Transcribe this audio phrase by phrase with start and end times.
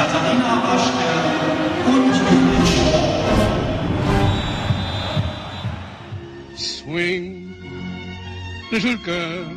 [0.00, 1.12] Katharina Waschke
[1.92, 2.14] und
[6.56, 7.54] Swing,
[8.72, 9.52] little girl,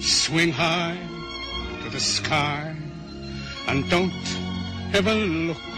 [0.00, 0.96] swing high
[1.82, 2.74] to the sky
[3.68, 4.26] and don't
[4.94, 5.68] ever look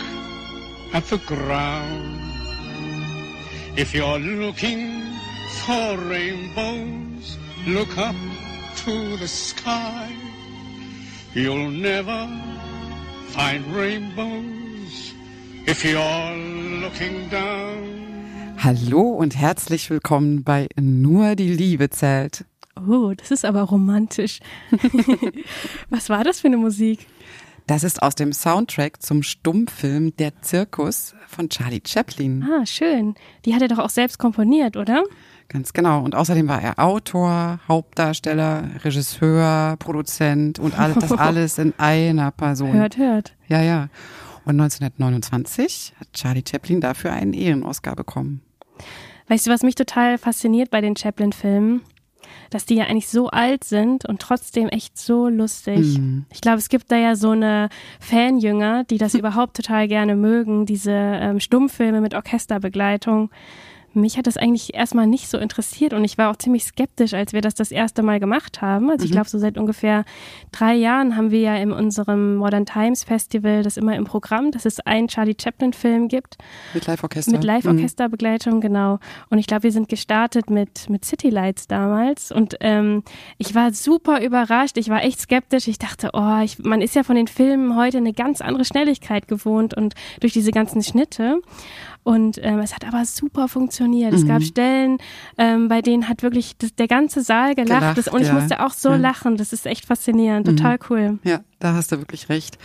[0.92, 2.20] at the ground.
[3.76, 5.02] If you're looking
[5.64, 8.14] for rainbows, look up
[8.84, 10.14] to the sky.
[11.34, 12.53] You'll never
[13.34, 15.12] find rainbows
[15.66, 18.54] if you're looking down.
[18.58, 22.44] Hallo und herzlich willkommen bei Nur die Liebe zählt.
[22.88, 24.38] Oh, das ist aber romantisch.
[25.90, 27.06] Was war das für eine Musik?
[27.66, 32.44] Das ist aus dem Soundtrack zum Stummfilm Der Zirkus von Charlie Chaplin.
[32.44, 33.16] Ah, schön.
[33.44, 35.02] Die hat er doch auch selbst komponiert, oder?
[35.48, 36.02] Ganz genau.
[36.02, 42.72] Und außerdem war er Autor, Hauptdarsteller, Regisseur, Produzent und alles, das alles in einer Person.
[42.72, 43.34] Hört, hört.
[43.48, 43.88] Ja, ja.
[44.44, 48.42] Und 1929 hat Charlie Chaplin dafür einen Ehrenoscar bekommen.
[49.28, 51.82] Weißt du, was mich total fasziniert bei den Chaplin-Filmen?
[52.50, 55.98] dass die ja eigentlich so alt sind und trotzdem echt so lustig.
[55.98, 56.26] Mhm.
[56.32, 57.68] Ich glaube, es gibt da ja so eine
[58.00, 63.30] Fanjünger, die das überhaupt total gerne mögen, diese ähm, Stummfilme mit Orchesterbegleitung
[63.96, 67.32] mich hat das eigentlich erstmal nicht so interessiert und ich war auch ziemlich skeptisch, als
[67.32, 68.90] wir das das erste Mal gemacht haben.
[68.90, 69.14] Also ich mhm.
[69.14, 70.04] glaube, so seit ungefähr
[70.52, 74.64] drei Jahren haben wir ja in unserem Modern Times Festival das immer im Programm, dass
[74.64, 76.36] es einen Charlie Chaplin Film gibt.
[76.72, 77.32] Mit Live-Orchester.
[77.32, 78.60] Mit Live-Orchesterbegleitung, mhm.
[78.60, 78.98] genau.
[79.30, 83.02] Und ich glaube, wir sind gestartet mit, mit City Lights damals und ähm,
[83.38, 84.76] ich war super überrascht.
[84.76, 85.68] Ich war echt skeptisch.
[85.68, 89.28] Ich dachte, oh, ich, man ist ja von den Filmen heute eine ganz andere Schnelligkeit
[89.28, 91.40] gewohnt und durch diese ganzen Schnitte.
[92.02, 93.83] Und ähm, es hat aber super funktioniert.
[93.88, 94.14] Mhm.
[94.14, 94.44] Es gab mhm.
[94.44, 94.98] Stellen,
[95.38, 97.80] ähm, bei denen hat wirklich das, der ganze Saal gelacht.
[97.80, 98.96] gelacht das, und ich musste auch so ja.
[98.96, 99.36] lachen.
[99.36, 100.46] Das ist echt faszinierend.
[100.46, 100.84] Total mhm.
[100.90, 101.18] cool.
[101.24, 102.58] Ja, da hast du wirklich recht.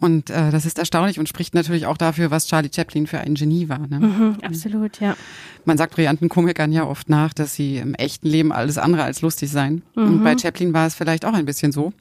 [0.00, 3.34] Und äh, das ist erstaunlich und spricht natürlich auch dafür, was Charlie Chaplin für ein
[3.34, 3.86] Genie war.
[3.86, 4.00] Ne?
[4.00, 5.16] Mhm, absolut, ja.
[5.64, 9.20] Man sagt brillanten Komikern ja oft nach, dass sie im echten Leben alles andere als
[9.20, 9.82] lustig seien.
[9.94, 11.92] Und bei Chaplin war es vielleicht auch ein bisschen so.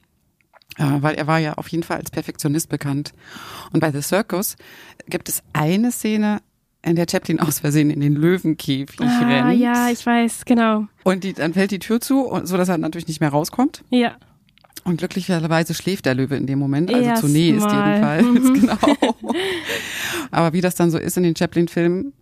[0.78, 3.14] Äh, weil er war ja auf jeden Fall als Perfektionist bekannt.
[3.74, 4.56] Und bei The Circus
[5.08, 6.42] gibt es eine Szene,
[6.84, 9.60] in der Chaplin aus Versehen in den Löwenkäfig ah, rennt.
[9.60, 10.88] Ja, ich weiß, genau.
[11.04, 13.84] Und die, dann fällt die Tür zu, so dass er natürlich nicht mehr rauskommt.
[13.90, 14.16] Ja.
[14.84, 18.22] Und glücklicherweise schläft der Löwe in dem Moment, also Erst zunächst mal.
[18.22, 18.62] jedenfalls.
[18.62, 18.96] genau.
[20.32, 22.14] Aber wie das dann so ist in den Chaplin-Filmen,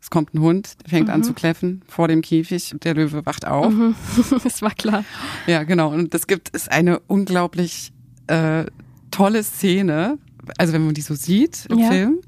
[0.00, 1.14] es kommt ein Hund, der fängt mhm.
[1.14, 3.72] an zu kläffen vor dem Käfig und der Löwe wacht auf.
[3.72, 3.94] Mhm.
[4.42, 5.04] das war klar.
[5.46, 5.92] Ja, genau.
[5.92, 7.92] Und das gibt es eine unglaublich
[8.28, 8.64] äh,
[9.10, 10.18] tolle Szene,
[10.56, 11.90] also wenn man die so sieht im ja.
[11.90, 12.20] Film.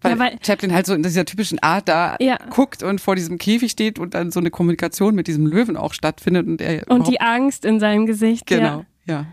[0.00, 2.38] Weil, ja, weil Chaplin halt so in dieser typischen Art da ja.
[2.50, 5.92] guckt und vor diesem Käfig steht und dann so eine Kommunikation mit diesem Löwen auch
[5.92, 8.46] stattfindet und er und die Angst in seinem Gesicht.
[8.46, 8.84] Genau.
[9.06, 9.14] Ja.
[9.14, 9.26] ja.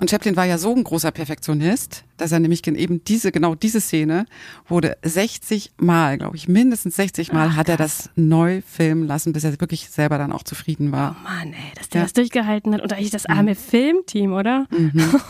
[0.00, 3.80] Und Chaplin war ja so ein großer Perfektionist, dass er nämlich eben diese, genau diese
[3.80, 4.26] Szene
[4.68, 9.32] wurde 60 Mal, glaube ich, mindestens 60 Mal Ach, hat er das neu filmen lassen,
[9.32, 11.16] bis er wirklich selber dann auch zufrieden war.
[11.18, 12.04] Oh Mann, ey, dass der ja.
[12.04, 12.80] das durchgehalten hat.
[12.80, 13.56] Und eigentlich das arme mhm.
[13.56, 14.66] Filmteam, oder?
[14.70, 14.92] Mhm.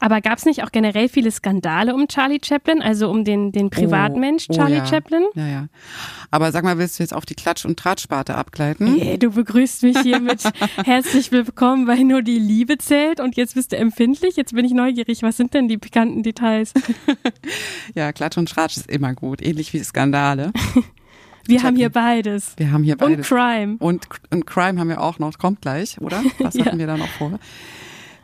[0.00, 3.68] Aber gab es nicht auch generell viele Skandale um Charlie Chaplin, also um den, den
[3.68, 4.86] Privatmensch oh, oh Charlie ja.
[4.86, 5.24] Chaplin?
[5.34, 5.66] Ja, ja.
[6.30, 8.96] Aber sag mal, willst du jetzt auf die Klatsch- und Tratsparte abgleiten?
[8.98, 10.42] Hey, du begrüßt mich hier mit
[10.84, 14.36] herzlich willkommen, weil nur die Liebe zählt und jetzt bist du empfindlich.
[14.36, 15.22] Jetzt bin ich neugierig.
[15.22, 16.72] Was sind denn die pikanten Details?
[17.94, 20.52] ja, Klatsch und Tratsch ist immer gut, ähnlich wie Skandale.
[21.46, 22.54] Wir haben hier beides.
[22.56, 23.16] Wir haben hier beides.
[23.30, 23.76] Und Crime.
[23.80, 25.36] Und, und Crime haben wir auch noch.
[25.38, 26.22] Kommt gleich, oder?
[26.38, 26.66] Was ja.
[26.66, 27.40] hatten wir da noch vor?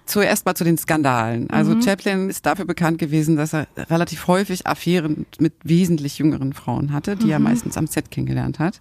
[0.07, 1.51] Zuerst mal zu den Skandalen.
[1.51, 1.83] Also mhm.
[1.83, 7.17] Chaplin ist dafür bekannt gewesen, dass er relativ häufig Affären mit wesentlich jüngeren Frauen hatte,
[7.17, 7.33] die mhm.
[7.33, 8.81] er meistens am Set kennengelernt hat.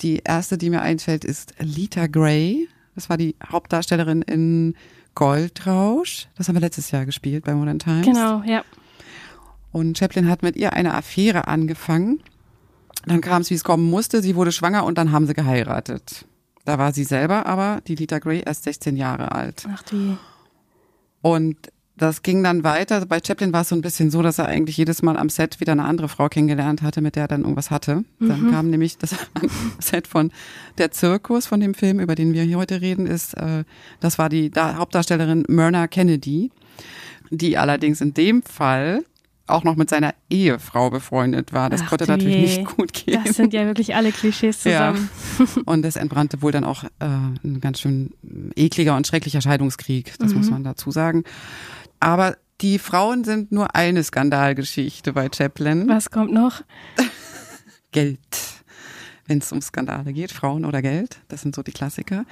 [0.00, 2.68] Die erste, die mir einfällt, ist Lita Gray.
[2.94, 4.74] Das war die Hauptdarstellerin in
[5.14, 6.28] Goldrausch.
[6.36, 8.06] Das haben wir letztes Jahr gespielt bei Modern Times.
[8.06, 8.62] Genau, ja.
[9.72, 12.22] Und Chaplin hat mit ihr eine Affäre angefangen.
[13.04, 14.22] Dann kam es, wie es kommen musste.
[14.22, 16.24] Sie wurde schwanger und dann haben sie geheiratet.
[16.64, 19.66] Da war sie selber aber, die Lita Gray, erst 16 Jahre alt.
[19.72, 20.16] Ach die.
[21.26, 21.56] Und
[21.96, 23.04] das ging dann weiter.
[23.04, 25.58] Bei Chaplin war es so ein bisschen so, dass er eigentlich jedes Mal am Set
[25.58, 28.04] wieder eine andere Frau kennengelernt hatte, mit der er dann irgendwas hatte.
[28.20, 28.50] Dann mhm.
[28.52, 29.16] kam nämlich das
[29.80, 30.30] Set von
[30.78, 33.64] der Zirkus von dem Film, über den wir hier heute reden, ist, äh,
[33.98, 36.52] das war die Hauptdarstellerin Myrna Kennedy,
[37.30, 39.02] die allerdings in dem Fall
[39.46, 41.70] auch noch mit seiner Ehefrau befreundet war.
[41.70, 42.58] Das Ach, konnte natürlich je.
[42.62, 43.22] nicht gut gehen.
[43.24, 45.08] Das sind ja wirklich alle Klischees zusammen.
[45.38, 45.46] Ja.
[45.64, 48.12] Und es entbrannte wohl dann auch äh, ein ganz schön
[48.56, 50.38] ekliger und schrecklicher Scheidungskrieg, das mhm.
[50.38, 51.24] muss man dazu sagen.
[52.00, 55.88] Aber die Frauen sind nur eine Skandalgeschichte bei Chaplin.
[55.88, 56.62] Was kommt noch?
[57.92, 58.18] Geld.
[59.26, 62.24] Wenn es um Skandale geht, Frauen oder Geld, das sind so die Klassiker.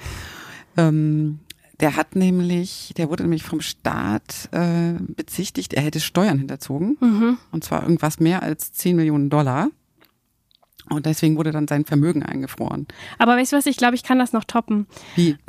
[0.77, 1.39] Ähm,
[1.79, 6.97] Der hat nämlich, der wurde nämlich vom Staat äh, bezichtigt, er hätte Steuern hinterzogen.
[6.99, 7.37] Mhm.
[7.51, 9.69] Und zwar irgendwas mehr als 10 Millionen Dollar.
[10.89, 12.85] Und deswegen wurde dann sein Vermögen eingefroren.
[13.17, 14.87] Aber weißt du was, ich glaube, ich kann das noch toppen.
[15.15, 15.35] Wie?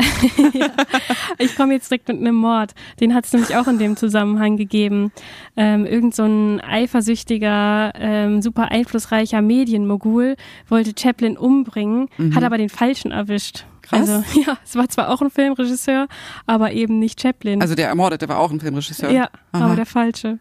[1.39, 2.75] Ich komme jetzt direkt mit einem Mord.
[3.01, 5.13] Den hat es nämlich auch in dem Zusammenhang gegeben.
[5.55, 10.37] Ähm, irgend so ein eifersüchtiger, ähm, super einflussreicher Medienmogul
[10.69, 13.67] wollte Chaplin umbringen, hat aber den Falschen erwischt.
[13.89, 14.09] Krass.
[14.09, 16.09] Also ja, es war zwar auch ein Filmregisseur,
[16.47, 17.61] aber eben nicht Chaplin.
[17.61, 19.11] Also der Ermordete war auch ein Filmregisseur.
[19.11, 19.65] Ja, Aha.
[19.65, 20.39] aber der falsche.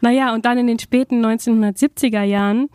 [0.00, 2.68] Naja, und dann in den späten 1970er Jahren,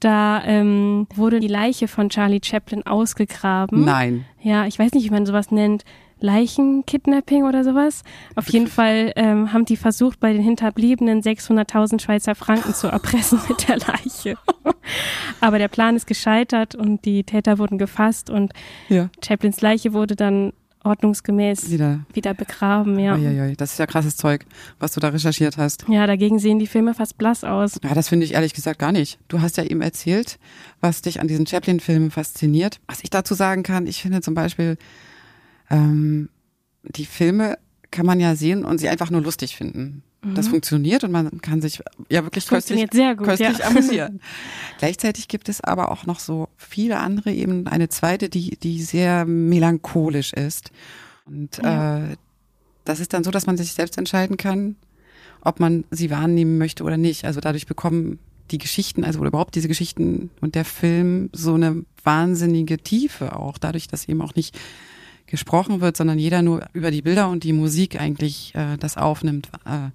[0.00, 3.84] da ähm, wurde die Leiche von Charlie Chaplin ausgegraben.
[3.84, 4.26] Nein.
[4.42, 5.84] Ja, ich weiß nicht, wie man sowas nennt.
[6.24, 8.02] Leichenkidnapping oder sowas.
[8.34, 13.40] Auf jeden Fall ähm, haben die versucht, bei den Hinterbliebenen 600.000 Schweizer Franken zu erpressen
[13.48, 14.38] mit der Leiche.
[15.40, 18.52] Aber der Plan ist gescheitert und die Täter wurden gefasst und
[18.88, 19.10] Ja.
[19.24, 22.00] Chaplins Leiche wurde dann ordnungsgemäß Wieder.
[22.12, 23.14] wieder begraben, ja.
[23.14, 24.44] Uiuiui, das ist ja krasses Zeug,
[24.78, 25.86] was du da recherchiert hast.
[25.88, 27.78] Ja, dagegen sehen die Filme fast blass aus.
[27.82, 29.18] Ja, das finde ich ehrlich gesagt gar nicht.
[29.28, 30.38] Du hast ja eben erzählt,
[30.80, 32.80] was dich an diesen Chaplin-Filmen fasziniert.
[32.86, 34.76] Was ich dazu sagen kann, ich finde zum Beispiel,
[35.70, 36.28] ähm,
[36.82, 37.58] die Filme
[37.90, 40.02] kann man ja sehen und sie einfach nur lustig finden.
[40.34, 43.16] Das funktioniert und man kann sich ja wirklich köstlich, Mhm.
[43.18, 43.66] Gut, köstlich ja.
[43.66, 44.20] amüsieren.
[44.78, 49.26] Gleichzeitig gibt es aber auch noch so viele andere eben eine zweite, die die sehr
[49.26, 50.70] melancholisch ist
[51.26, 52.04] und Ja.
[52.12, 52.16] äh,
[52.86, 54.76] das ist dann so, dass man sich selbst entscheiden kann,
[55.42, 57.26] ob man sie wahrnehmen möchte oder nicht.
[57.26, 58.18] Also dadurch bekommen
[58.50, 63.58] die Geschichten, also oder überhaupt diese Geschichten und der Film so eine wahnsinnige Tiefe auch,
[63.58, 64.58] dadurch, dass eben auch nicht
[65.26, 69.48] gesprochen wird, sondern jeder nur über die Bilder und die Musik eigentlich äh, das aufnimmt,
[69.64, 69.90] äh,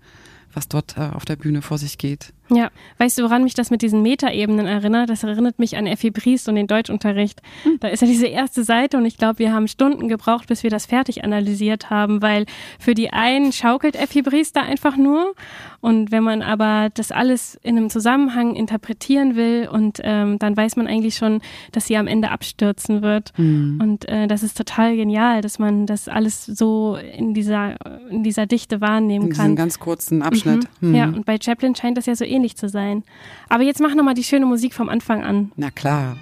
[0.54, 2.34] was dort äh, auf der Bühne vor sich geht.
[2.52, 5.10] Ja, weißt du, woran mich das mit diesen Metaebenen erinnert?
[5.10, 7.42] Das erinnert mich an Effi Briest und den Deutschunterricht.
[7.80, 10.70] Da ist ja diese erste Seite und ich glaube, wir haben Stunden gebraucht, bis wir
[10.70, 12.46] das fertig analysiert haben, weil
[12.80, 15.34] für die einen schaukelt Effi Briest da einfach nur
[15.82, 20.76] und wenn man aber das alles in einem Zusammenhang interpretieren will und ähm, dann weiß
[20.76, 21.42] man eigentlich schon,
[21.72, 26.08] dass sie am Ende abstürzen wird und äh, das ist total genial, dass man das
[26.08, 27.76] alles so in dieser
[28.10, 29.46] in dieser Dichte wahrnehmen In kann.
[29.46, 30.64] diesem ganz kurzen Abschnitt.
[30.82, 30.90] Mhm.
[30.90, 30.96] Hm.
[30.96, 33.04] Ja, und bei Chaplin scheint das ja so ähnlich zu sein.
[33.50, 35.52] Aber jetzt mach nochmal die schöne Musik vom Anfang an.
[35.58, 36.18] Na klar.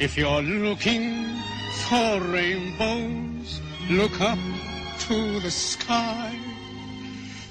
[0.00, 1.24] If you're looking
[1.88, 3.60] for rainbows,
[3.90, 4.38] look up
[5.08, 6.30] to the sky.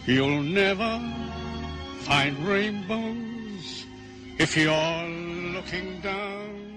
[0.05, 1.01] You'll never
[2.05, 3.85] find rainbows
[4.37, 5.07] if you're
[5.53, 6.76] looking down